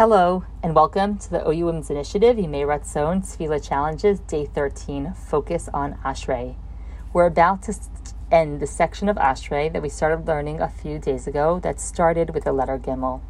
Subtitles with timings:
[0.00, 5.68] Hello, and welcome to the OU Women's Initiative Yimei Ratzon Tzvila Challenges Day 13 Focus
[5.74, 6.56] on Ashrei.
[7.12, 7.74] We're about to
[8.32, 12.30] end the section of Ashrei that we started learning a few days ago that started
[12.30, 13.20] with the letter Gimel.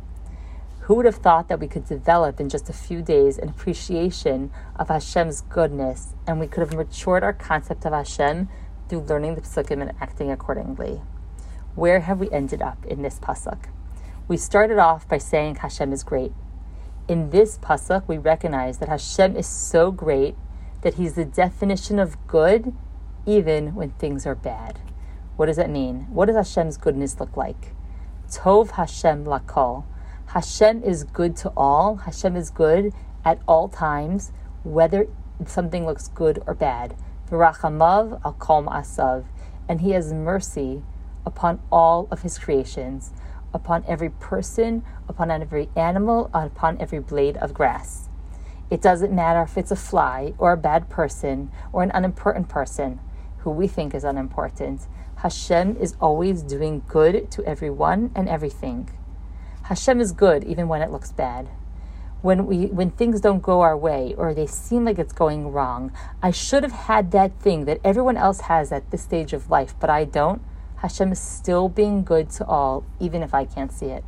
[0.83, 4.53] Who would have thought that we could develop in just a few days an appreciation
[4.77, 8.49] of Hashem's goodness and we could have matured our concept of Hashem
[8.89, 11.01] through learning the Psukim and acting accordingly?
[11.75, 13.65] Where have we ended up in this Pasuk?
[14.29, 16.33] We started off by saying Hashem is great
[17.11, 20.37] in this pasuk, we recognize that Hashem is so great
[20.83, 22.73] that He's the definition of good,
[23.27, 24.79] even when things are bad.
[25.35, 26.07] What does that mean?
[26.11, 27.75] What does Hashem's goodness look like?
[28.29, 29.87] Tov Hashem lakol.
[30.27, 31.97] Hashem is good to all.
[31.97, 32.93] Hashem is good
[33.25, 34.31] at all times,
[34.63, 35.09] whether
[35.45, 36.95] something looks good or bad.
[37.29, 39.25] V'rachamav al kol asav,
[39.69, 40.85] and He has mercy
[41.27, 43.11] upon all of His creations
[43.53, 48.09] upon every person, upon every animal, upon every blade of grass.
[48.71, 53.01] It doesn't matter if it's a fly or a bad person or an unimportant person
[53.39, 54.87] who we think is unimportant.
[55.17, 58.91] Hashem is always doing good to everyone and everything.
[59.65, 61.49] Hashem is good even when it looks bad.
[62.23, 65.91] When we when things don't go our way or they seem like it's going wrong,
[66.23, 69.75] I should have had that thing that everyone else has at this stage of life,
[69.81, 70.43] but I don't.
[70.81, 74.05] Hashem is still being good to all, even if I can't see it.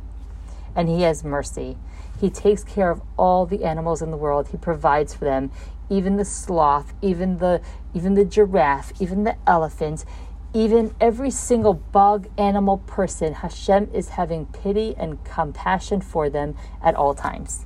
[0.75, 1.77] And He has mercy.
[2.19, 4.47] He takes care of all the animals in the world.
[4.49, 5.51] He provides for them,
[5.89, 7.61] even the sloth, even the
[7.93, 10.03] even the giraffe, even the elephant,
[10.53, 13.33] even every single bug, animal, person.
[13.33, 17.65] Hashem is having pity and compassion for them at all times.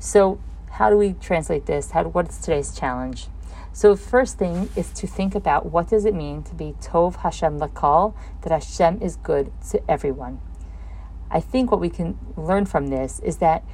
[0.00, 0.40] So,
[0.72, 1.92] how do we translate this?
[1.92, 3.28] How, what's today's challenge?
[3.74, 7.58] So first thing is to think about what does it mean to be Tov Hashem
[7.58, 10.40] Lakol, that Hashem is good to everyone.
[11.28, 13.64] I think what we can learn from this is that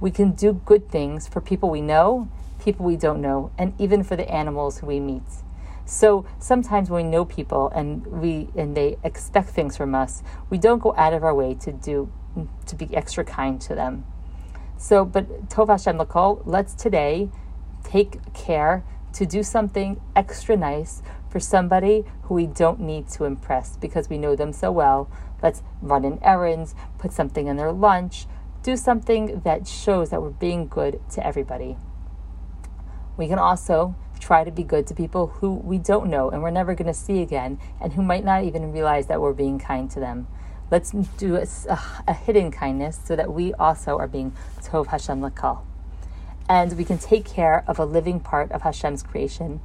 [0.00, 2.30] we can do good things for people we know,
[2.64, 5.44] people we don't know, and even for the animals who we meet.
[5.84, 10.56] So sometimes when we know people and we and they expect things from us, we
[10.56, 12.10] don't go out of our way to do
[12.64, 14.06] to be extra kind to them.
[14.78, 17.28] So, but Tov Hashem Lakol, let's today
[17.84, 18.82] take care
[19.14, 24.18] to do something extra nice for somebody who we don't need to impress because we
[24.18, 25.10] know them so well.
[25.42, 28.26] Let's run in errands, put something in their lunch,
[28.62, 31.76] do something that shows that we're being good to everybody.
[33.16, 36.50] We can also try to be good to people who we don't know and we're
[36.50, 39.90] never going to see again and who might not even realize that we're being kind
[39.90, 40.28] to them.
[40.70, 45.20] Let's do a, a, a hidden kindness so that we also are being Tov Hashem
[45.20, 45.64] Lakol
[46.52, 49.58] and we can take care of a living part of Hashem's creation.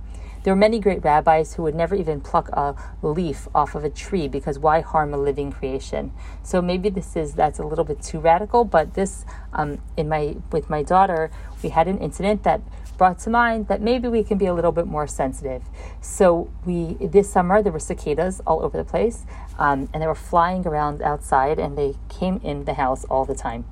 [0.47, 3.90] There are many great rabbis who would never even pluck a leaf off of a
[3.90, 6.13] tree because why harm a living creation?
[6.41, 10.38] So maybe this is that's a little bit too radical, but this um, in my
[10.53, 11.31] with my daughter,
[11.62, 12.62] we had an incident that
[12.97, 15.63] brought to mind that maybe we can be a little bit more sensitive.
[16.00, 19.25] So we this summer there were cicadas all over the place,
[19.59, 23.35] um, and they were flying around outside, and they came in the house all the
[23.35, 23.66] time.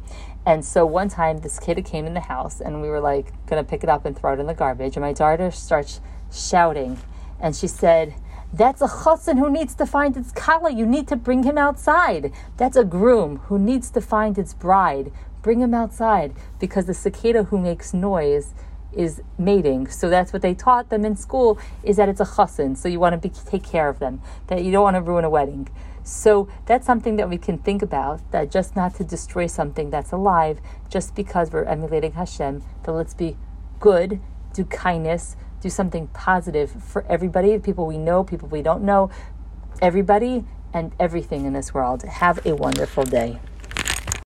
[0.46, 3.64] And so one time this cicada came in the house and we were like gonna
[3.64, 4.96] pick it up and throw it in the garbage.
[4.96, 6.98] And my daughter starts shouting
[7.40, 8.16] and she said,
[8.54, 10.72] That's a chassan who needs to find its kala.
[10.72, 12.32] You need to bring him outside.
[12.58, 15.12] That's a groom who needs to find its bride.
[15.42, 18.54] Bring him outside because the cicada who makes noise
[18.92, 19.88] is mating.
[19.88, 22.78] So that's what they taught them in school is that it's a chassan.
[22.78, 25.26] So you want to be, take care of them, that you don't want to ruin
[25.26, 25.68] a wedding.
[26.04, 30.12] So that's something that we can think about, that just not to destroy something that's
[30.12, 33.38] alive just because we're emulating Hashem, that let's be
[33.80, 34.20] good,
[34.54, 39.10] do kindness, do something positive for everybody, people we know, people we don't know,
[39.82, 40.46] everybody
[40.76, 42.04] and everything in this world.
[42.04, 43.40] Have a wonderful day.